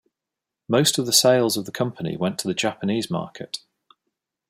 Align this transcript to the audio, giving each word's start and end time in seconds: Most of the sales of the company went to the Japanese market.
Most 0.67 0.97
of 0.97 1.05
the 1.05 1.13
sales 1.13 1.57
of 1.57 1.65
the 1.67 1.71
company 1.71 2.17
went 2.17 2.39
to 2.39 2.47
the 2.47 2.55
Japanese 2.55 3.11
market. 3.11 3.59